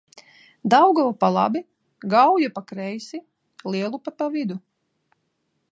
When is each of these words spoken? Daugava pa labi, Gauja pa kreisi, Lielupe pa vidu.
Daugava 0.73 1.11
pa 1.23 1.29
labi, 1.35 1.61
Gauja 2.15 2.49
pa 2.55 2.61
kreisi, 2.71 3.17
Lielupe 3.71 4.11
pa 4.17 4.27
vidu. 4.35 4.57